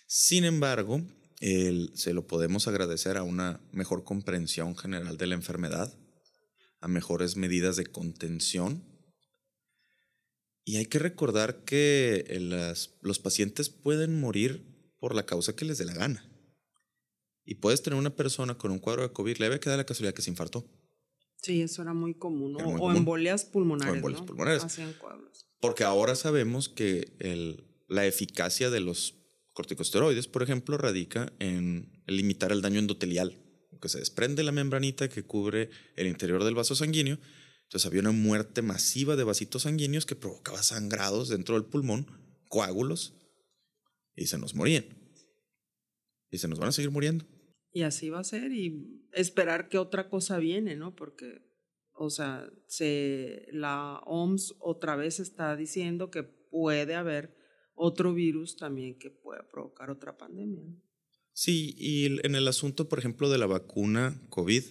[0.07, 1.01] Sin embargo,
[1.39, 5.97] el- se lo podemos agradecer a una mejor comprensión general de la enfermedad,
[6.81, 8.83] a mejores medidas de contención.
[10.65, 14.65] Y hay que recordar que las- los pacientes pueden morir
[14.99, 16.25] por la causa que les dé la gana.
[17.45, 20.13] Y puedes tener una persona con un cuadro de COVID leve que da la casualidad
[20.13, 20.69] que se infartó.
[21.41, 22.55] Sí, eso era muy común.
[22.57, 22.97] O, muy o común.
[22.97, 23.93] embolias pulmonares.
[23.93, 24.27] O embolias ¿no?
[24.27, 24.77] pulmonares.
[25.59, 29.13] Porque ahora sabemos que el- la eficacia de los
[29.59, 33.35] corticosteroides, por ejemplo, radica en limitar el daño endotelial,
[33.81, 37.19] que se desprende la membranita que cubre el interior del vaso sanguíneo.
[37.63, 42.07] Entonces había una muerte masiva de vasitos sanguíneos que provocaba sangrados dentro del pulmón,
[42.47, 43.15] coágulos,
[44.15, 44.85] y se nos morían.
[46.31, 47.25] Y se nos van a seguir muriendo.
[47.73, 50.95] Y así va a ser y esperar que otra cosa viene, ¿no?
[50.95, 51.41] Porque,
[51.91, 57.38] o sea, se, la OMS otra vez está diciendo que puede haber
[57.79, 60.63] otro virus también que pueda provocar otra pandemia.
[61.33, 64.63] Sí, y en el asunto, por ejemplo, de la vacuna COVID,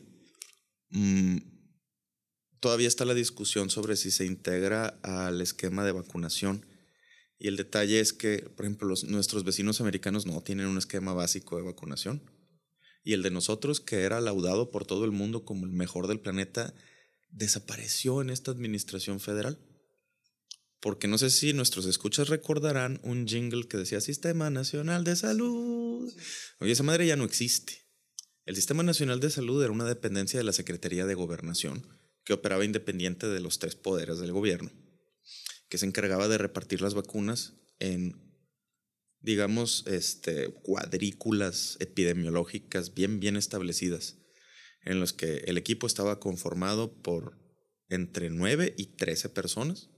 [0.91, 1.37] mm,
[2.61, 6.67] todavía está la discusión sobre si se integra al esquema de vacunación.
[7.39, 11.15] Y el detalle es que, por ejemplo, los- nuestros vecinos americanos no tienen un esquema
[11.15, 12.21] básico de vacunación.
[13.05, 16.21] Y el de nosotros, que era laudado por todo el mundo como el mejor del
[16.21, 16.75] planeta,
[17.31, 19.59] desapareció en esta administración federal.
[20.81, 26.13] Porque no sé si nuestros escuchas recordarán un jingle que decía Sistema Nacional de Salud.
[26.61, 27.89] Oye, esa madre ya no existe.
[28.45, 31.87] El Sistema Nacional de Salud era una dependencia de la Secretaría de Gobernación
[32.25, 34.71] que operaba independiente de los tres poderes del gobierno,
[35.69, 38.37] que se encargaba de repartir las vacunas en,
[39.21, 44.19] digamos, este, cuadrículas epidemiológicas bien, bien establecidas,
[44.85, 47.39] en los que el equipo estaba conformado por
[47.89, 49.91] entre 9 y 13 personas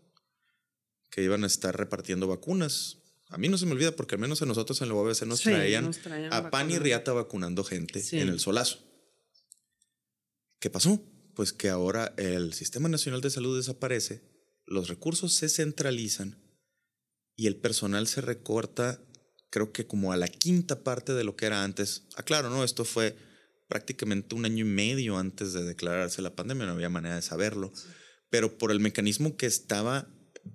[1.10, 2.98] que iban a estar repartiendo vacunas.
[3.28, 5.38] A mí no se me olvida porque al menos a nosotros en la UABC nos
[5.40, 8.18] Sí, traían nos traían a pan y riata vacunando gente Sí.
[8.18, 8.78] en el solazo.
[10.58, 11.02] ¿Qué pasó?
[11.34, 14.22] Pues que ahora el Sistema Nacional de Salud desaparece,
[14.66, 16.38] los recursos se centralizan
[17.36, 19.00] y el personal se recorta,
[19.48, 22.04] creo que como a la quinta parte de lo que era antes.
[22.16, 22.62] Ah, claro, ¿no?
[22.62, 23.16] Esto fue
[23.68, 27.72] prácticamente un año y medio antes de declararse la pandemia, no había manera de saberlo.
[28.28, 30.08] Pero por el mecanismo que estaba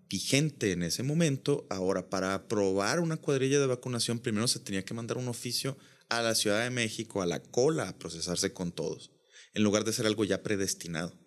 [0.10, 4.93] vigente en ese momento, ahora para aprobar una cuadrilla de vacunación, primero se tenía que
[4.93, 5.77] mandar un oficio
[6.10, 9.12] a la Ciudad de México, a la cola, a procesarse con todos,
[9.53, 11.17] en lugar de ser algo ya predestinado.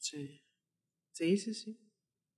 [0.00, 0.42] Sí.
[1.12, 1.78] Sí, sí, sí.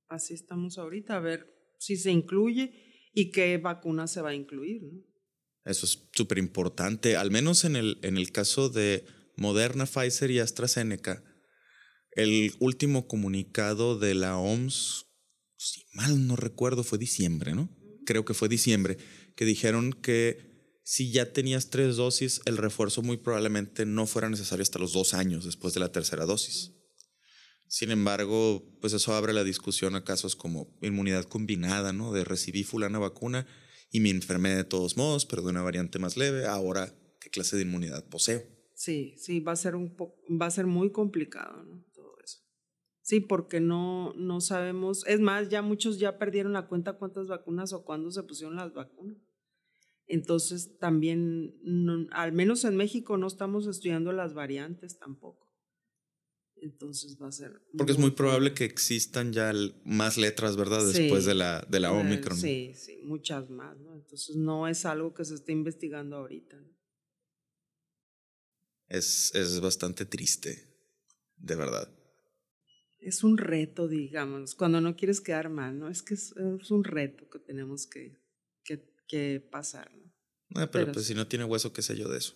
[0.09, 1.47] Así estamos ahorita, a ver
[1.79, 2.73] si se incluye
[3.13, 5.03] y qué vacuna se va a incluir, ¿no?
[5.65, 9.05] Eso es súper importante, al menos en el, en el caso de
[9.37, 11.23] Moderna, Pfizer y AstraZeneca.
[12.13, 15.08] El último comunicado de la OMS,
[15.59, 17.69] si mal no recuerdo, fue diciembre, ¿no?
[18.07, 18.97] Creo que fue diciembre,
[19.37, 20.49] que dijeron que
[20.83, 25.13] si ya tenías tres dosis, el refuerzo muy probablemente no fuera necesario hasta los dos
[25.13, 26.73] años después de la tercera dosis.
[27.67, 32.13] Sin embargo, pues eso abre la discusión a casos como inmunidad combinada, ¿no?
[32.13, 33.47] De recibí fulana vacuna
[33.91, 36.47] y me enfermé de todos modos, pero de una variante más leve.
[36.47, 38.43] Ahora, ¿qué clase de inmunidad poseo?
[38.75, 39.95] Sí, sí, va a ser un
[40.41, 41.85] va a ser muy complicado, ¿no?
[43.09, 45.03] Sí, porque no, no sabemos.
[45.07, 48.75] Es más, ya muchos ya perdieron la cuenta cuántas vacunas o cuándo se pusieron las
[48.75, 49.17] vacunas.
[50.07, 55.47] Entonces, también, no- al menos en México, no estamos estudiando las variantes tampoco.
[56.57, 57.63] Entonces va a ser.
[57.79, 59.55] Porque es muy probable que existan ya
[59.87, 60.81] más letras, ¿verdad?
[60.93, 61.05] Sí.
[61.05, 62.37] Después de la, de la Eh, Omicron.
[62.37, 63.95] Sí, sí, muchas más, ¿no?
[63.95, 66.61] Entonces no es algo que se esté investigando ahorita.
[66.61, 66.77] ¿no?
[68.89, 70.63] Es, es bastante triste,
[71.39, 71.98] de verdad.
[73.01, 75.89] Es un reto, digamos, cuando no quieres quedar mal, ¿no?
[75.89, 78.17] Es que es, es un reto que tenemos que,
[78.65, 80.13] que, que pasar, ¿no?
[80.55, 81.13] Ah, pero, Pero pues sí.
[81.13, 82.35] si no tiene hueso, qué sé yo de eso.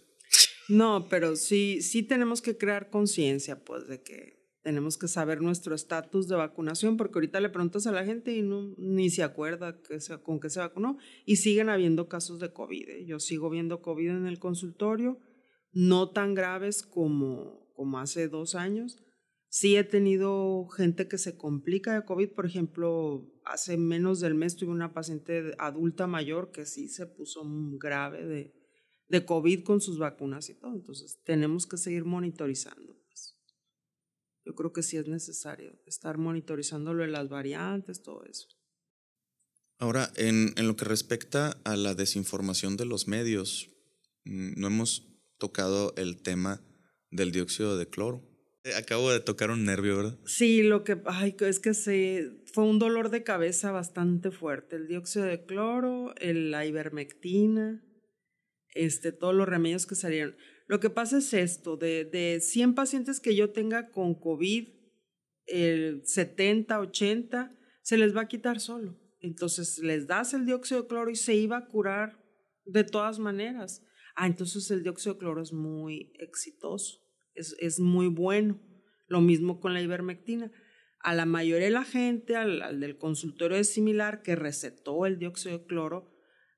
[0.69, 5.75] No, pero sí, sí tenemos que crear conciencia, pues, de que tenemos que saber nuestro
[5.75, 9.81] estatus de vacunación, porque ahorita le preguntas a la gente y no, ni se acuerda
[9.83, 12.89] que se, con qué se vacunó, y siguen habiendo casos de COVID.
[12.89, 13.05] ¿eh?
[13.05, 15.19] Yo sigo viendo COVID en el consultorio,
[15.73, 18.99] no tan graves como, como hace dos años.
[19.55, 24.57] Sí he tenido gente que se complica de COVID, por ejemplo, hace menos del mes
[24.57, 27.43] tuve una paciente adulta mayor que sí se puso
[27.77, 28.55] grave de,
[29.09, 30.73] de COVID con sus vacunas y todo.
[30.73, 32.97] Entonces, tenemos que seguir monitorizando.
[33.07, 33.37] Pues.
[34.47, 38.49] Yo creo que sí es necesario estar monitorizando lo de las variantes, todo eso.
[39.77, 43.69] Ahora, en, en lo que respecta a la desinformación de los medios,
[44.25, 46.65] mm, no hemos tocado el tema
[47.11, 48.32] del dióxido de cloro.
[48.65, 50.19] Eh, Acabo de tocar un nervio, ¿verdad?
[50.25, 54.77] Sí, lo que ay, es que se, fue un dolor de cabeza bastante fuerte.
[54.77, 57.85] El dióxido de cloro, el, la ivermectina,
[58.75, 60.37] este, todos los remedios que salieron.
[60.67, 64.69] Lo que pasa es esto, de, de 100 pacientes que yo tenga con COVID,
[65.47, 68.99] el 70, 80, se les va a quitar solo.
[69.21, 72.19] Entonces les das el dióxido de cloro y se iba a curar
[72.65, 73.83] de todas maneras.
[74.15, 77.01] Ah, entonces el dióxido de cloro es muy exitoso,
[77.35, 78.61] es, es muy bueno.
[79.09, 80.51] Lo mismo con la ivermectina.
[81.01, 85.59] A la mayoría de la gente, al, del consultorio es similar que recetó el dióxido
[85.59, 86.13] de cloro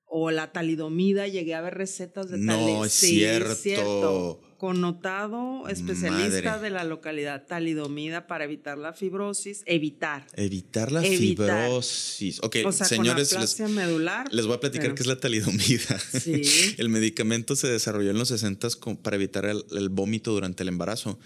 [0.06, 4.40] o la talidomida, llegué a ver recetas de No, es cierto.
[4.64, 10.26] Connotado especialista de la localidad, talidomida para evitar la fibrosis, evitar.
[10.32, 12.42] Evitar la fibrosis.
[12.42, 15.98] Ok, señores, les, medular, les voy a platicar qué es la talidomida.
[15.98, 16.74] Sí.
[16.78, 18.68] el medicamento se desarrolló en los 60
[19.02, 21.18] para evitar el, vómito durante el embarazo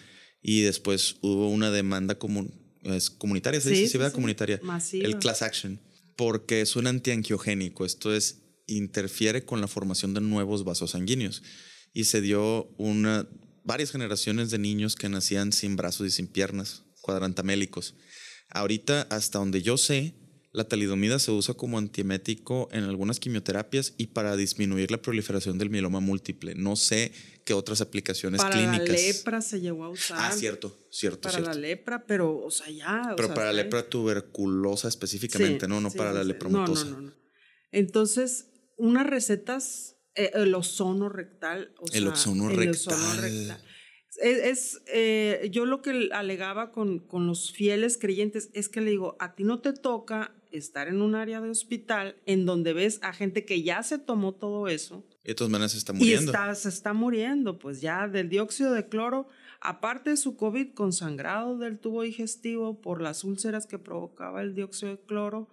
[0.42, 4.60] y después hubo una demanda común, es comunitaria, se dice, sí, comunitaria.
[4.94, 5.80] El class action,
[6.16, 11.44] porque es un antiangiogénico, esto es interfiere con la formación de nuevos vasos sanguíneos
[11.92, 13.28] y se dio una,
[13.64, 17.94] varias generaciones de niños que nacían sin brazos y sin piernas, cuadrantamélicos.
[18.50, 20.14] Ahorita, hasta donde yo sé,
[20.52, 25.68] la talidomida se usa como antiemético en algunas quimioterapias y para disminuir la proliferación del
[25.68, 26.54] mieloma múltiple.
[26.54, 27.12] No sé
[27.44, 28.78] qué otras aplicaciones clínicas.
[28.78, 30.18] Para la lepra se llegó a usar.
[30.20, 31.28] Ah, cierto, cierto.
[31.28, 33.12] Para la lepra, pero, o sea, ya.
[33.16, 35.80] Pero para la lepra tuberculosa específicamente, ¿no?
[35.80, 37.12] No para la lepra No, no, no.
[37.70, 38.46] Entonces,
[38.78, 41.72] unas recetas, el ozono rectal.
[41.92, 43.60] el, ozono rectal.
[44.20, 49.16] Es, eh, yo lo que alegaba con, con los fieles creyentes es que le digo,
[49.20, 53.12] a ti no te toca estar en un área de hospital en donde ves a
[53.12, 55.04] gente que ya se tomó todo eso.
[55.24, 56.32] Y de todas maneras se está muriendo.
[56.32, 59.28] Y se está muriendo, pues ya del dióxido de cloro,
[59.60, 64.92] aparte de su COVID consangrado del tubo digestivo por las úlceras que provocaba el dióxido
[64.92, 65.48] de cloro,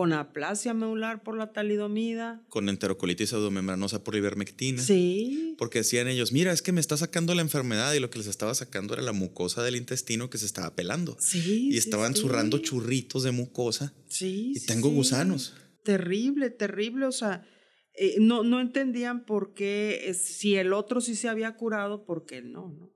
[0.00, 2.42] con aplasia medular por la talidomida.
[2.48, 4.80] Con enterocolitis pseudomembranosa por ivermectina.
[4.80, 5.54] Sí.
[5.58, 8.26] Porque decían ellos, mira, es que me está sacando la enfermedad y lo que les
[8.26, 11.18] estaba sacando era la mucosa del intestino que se estaba pelando.
[11.20, 11.68] Sí.
[11.70, 13.92] Y estaban zurrando churritos de mucosa.
[14.08, 14.54] Sí.
[14.56, 15.52] Y tengo gusanos.
[15.84, 17.04] Terrible, terrible.
[17.04, 17.46] O sea,
[17.92, 22.24] eh, no, no entendían por qué, eh, si el otro sí se había curado, ¿por
[22.24, 22.72] qué no?
[22.72, 22.90] ¿no?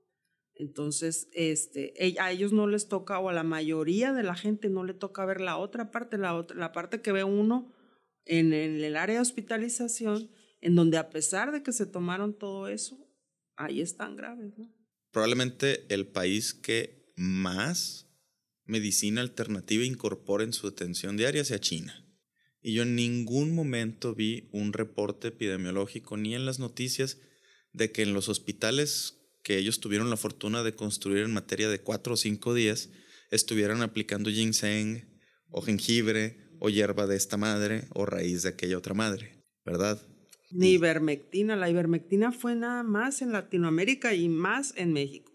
[0.57, 4.85] Entonces, este, a ellos no les toca, o a la mayoría de la gente no
[4.85, 7.73] le toca ver la otra parte, la, otra, la parte que ve uno
[8.25, 12.97] en, el área de hospitalización, en donde a pesar de que se tomaron todo eso,
[13.57, 14.53] ahí están graves.
[15.11, 18.09] Probablemente el país que más
[18.65, 22.01] medicina alternativa incorpora en su atención diaria sea China.
[22.61, 27.19] Y yo en ningún momento vi un reporte epidemiológico ni en las noticias
[27.73, 31.79] de que en los hospitales que ellos tuvieron la fortuna de construir en materia de
[31.79, 32.89] cuatro o cinco días,
[33.29, 35.07] estuvieran aplicando ginseng
[35.51, 40.01] o jengibre o hierba de esta madre o raíz de aquella otra madre, ¿verdad?
[40.49, 45.31] Ni ivermectina, la ivermectina fue nada más en Latinoamérica y más en México.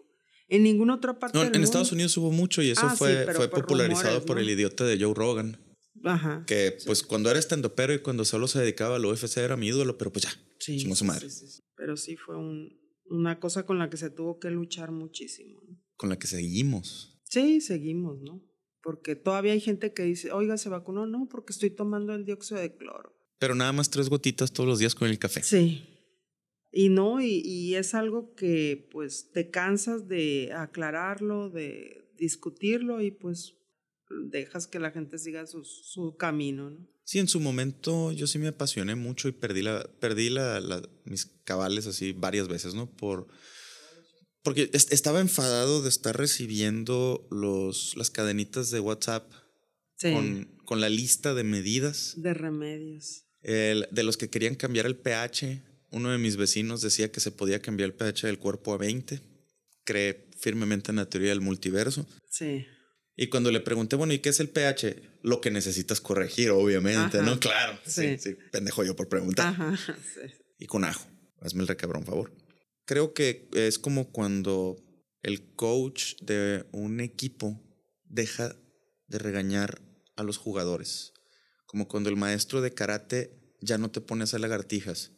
[0.49, 3.49] En ninguna otra parte no, en Estados Unidos hubo mucho y eso ah, fue, fue
[3.49, 5.57] popularizado por el idiota de Joe Rogan.
[6.03, 6.43] Ajá.
[6.45, 7.39] Que pues cuando era
[7.77, 10.79] pero y cuando solo se dedicaba al UFC era mi ídolo, pero pues ya, sí,
[10.81, 11.29] su madre.
[11.77, 12.80] Pero sí fue un,
[13.11, 15.61] una cosa con la que se tuvo que luchar muchísimo.
[15.97, 17.21] Con la que seguimos.
[17.25, 18.41] Sí, seguimos, ¿no?
[18.81, 22.59] Porque todavía hay gente que dice, oiga, se vacunó, no, porque estoy tomando el dióxido
[22.59, 23.13] de cloro.
[23.37, 25.43] Pero nada más tres gotitas todos los días con el café.
[25.43, 25.83] Sí.
[26.71, 33.11] Y no, y, y es algo que pues te cansas de aclararlo, de discutirlo y
[33.11, 33.57] pues
[34.25, 36.87] dejas que la gente siga su, su camino, ¿no?
[37.03, 41.25] Sí, en su momento yo sí me apasioné mucho y perdí, la, perdí la, mis
[41.43, 42.89] cabales así varias veces, ¿no?
[42.89, 43.27] Por,
[44.43, 49.29] porque estaba enfadado de estar recibiendo los, las cadenitas de WhatsApp
[50.01, 52.13] con, con, la lista de medidas.
[52.17, 53.25] De remedios.
[53.41, 55.61] El, de los que querían cambiar el pH.
[55.91, 59.19] Uno de mis vecinos decía que se podía cambiar el pH del cuerpo a 20.
[59.83, 62.07] Cree firmemente en la teoría del multiverso.
[62.29, 62.65] Sí.
[63.15, 65.01] Y cuando le pregunté, bueno, ¿y qué es el pH?
[65.21, 67.39] Lo que necesitas corregir, obviamente, ¿no?
[67.39, 67.77] Claro.
[67.85, 68.17] Sí.
[68.17, 68.35] sí.
[68.51, 69.47] pendejo yo por preguntar.
[69.47, 70.33] Ajá, sí.
[70.57, 71.05] Y con ajo.
[71.41, 72.33] Hazme el recabrón, favor.
[72.85, 74.77] Creo que es como cuando
[75.23, 77.61] el coach de un equipo
[78.05, 78.55] deja
[79.07, 79.81] de regañar
[80.15, 81.13] a los jugadores.
[81.65, 85.11] Como cuando el maestro de karate ya no te pone a hacer lagartijas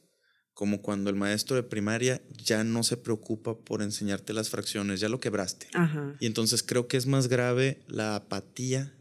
[0.53, 5.09] como cuando el maestro de primaria ya no se preocupa por enseñarte las fracciones, ya
[5.09, 5.67] lo quebraste.
[6.19, 8.95] Y entonces creo que es más grave la apatía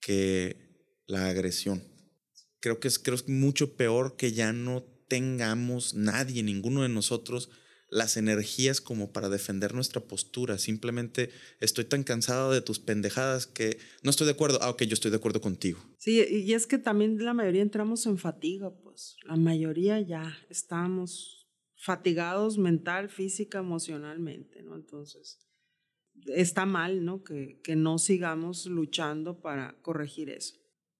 [0.00, 0.56] que
[1.06, 1.82] la agresión.
[2.60, 6.88] Creo que es, creo que es mucho peor que ya no tengamos nadie, ninguno de
[6.88, 7.50] nosotros,
[7.88, 10.58] las energías como para defender nuestra postura.
[10.58, 11.30] Simplemente
[11.60, 14.58] estoy tan cansado de tus pendejadas que no estoy de acuerdo.
[14.60, 15.78] Ah, ok, yo estoy de acuerdo contigo.
[15.98, 18.72] Sí, y es que también la mayoría entramos en fatiga,
[19.24, 24.76] La mayoría ya estamos fatigados mental, física, emocionalmente, ¿no?
[24.76, 25.46] Entonces,
[26.34, 27.22] está mal, ¿no?
[27.22, 30.56] Que, que no sigamos luchando para corregir eso.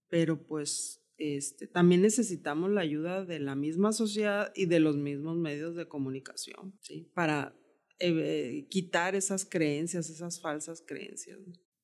[0.09, 5.37] Pero pues este, también necesitamos la ayuda de la misma sociedad y de los mismos
[5.37, 7.11] medios de comunicación, ¿sí?
[7.15, 7.57] Para
[7.99, 11.39] eh, quitar esas creencias, esas falsas creencias.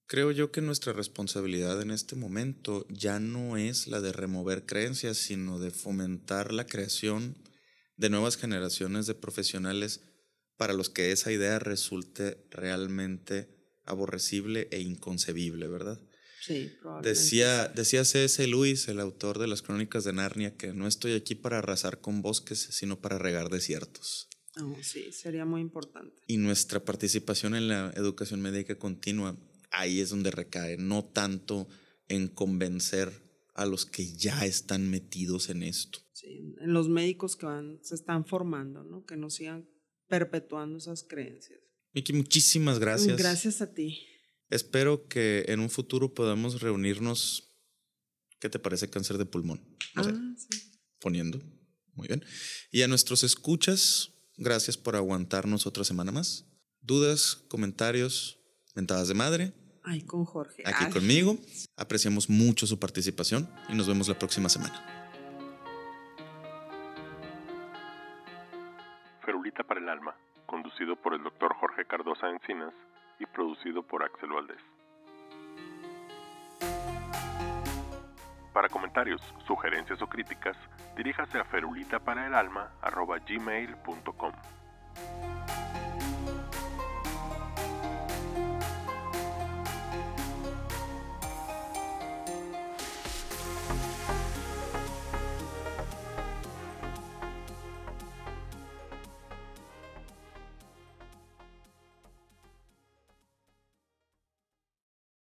[0.07, 5.17] Creo yo que nuestra responsabilidad en este momento ya no es la de remover creencias,
[5.17, 7.37] sino de fomentar la creación
[7.97, 10.01] de nuevas generaciones de profesionales
[10.57, 13.49] para los que esa idea resulte realmente
[13.85, 16.01] aborrecible e inconcebible, ¿verdad?
[16.41, 17.21] Sí, probablemente.
[17.21, 18.47] Decía, decía C.S.
[18.49, 22.21] Lewis, el autor de las Crónicas de Narnia, que no estoy aquí para arrasar con
[22.21, 24.29] bosques, sino para regar desiertos.
[24.61, 26.21] Oh, sí, sería muy importante.
[26.27, 29.39] Y nuestra participación en la educación médica continua,
[29.73, 31.69] ahí es donde recae, no tanto
[32.09, 33.11] en convencer
[33.55, 35.99] a los que ya están metidos en esto.
[36.13, 39.05] Sí, en los médicos que van, se están formando, ¿no?
[39.05, 39.69] Que no sigan
[40.09, 41.59] perpetuando esas creencias.
[41.93, 43.17] Miki, muchísimas gracias.
[43.19, 44.07] Gracias a ti.
[44.49, 47.49] Espero que en un futuro podamos reunirnos.
[48.39, 49.77] ¿Qué te parece cáncer de pulmón?
[49.95, 50.59] No sé, Ah, sí.
[51.01, 51.41] poniendo.
[51.95, 52.25] Muy bien.
[52.71, 56.47] Y a nuestros escuchas, gracias por aguantarnos otra semana más.
[56.81, 58.39] Dudas, comentarios,
[58.75, 59.53] mentadas de madre,
[59.85, 60.63] Ay, con Jorge.
[60.65, 60.93] aquí Ay.
[60.93, 61.37] conmigo.
[61.77, 64.81] Apreciamos mucho su participación y nos vemos la próxima semana.
[69.25, 70.15] Ferulita para el Alma,
[70.47, 71.55] conducido por el Dr.
[71.55, 72.73] Jorge Cardosa Encinas
[73.19, 74.61] y producido por Axel Valdés.
[78.53, 80.57] Para comentarios, sugerencias o críticas,
[80.97, 84.33] diríjase a ferulitaparaelalma.gmail.com.